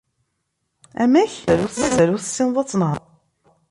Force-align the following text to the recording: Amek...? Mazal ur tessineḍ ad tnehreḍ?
Amek...? 1.03 1.33
Mazal 1.79 2.09
ur 2.15 2.21
tessineḍ 2.21 2.57
ad 2.57 2.67
tnehreḍ? 2.69 3.03